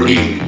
Breathe, 0.00 0.40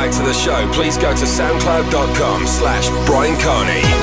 back 0.00 0.10
to 0.16 0.22
the 0.22 0.32
show, 0.32 0.66
please 0.72 0.96
go 0.96 1.14
to 1.14 1.24
soundcloud.com 1.26 2.46
slash 2.46 2.88
Brian 3.04 3.38
Carney. 3.38 3.99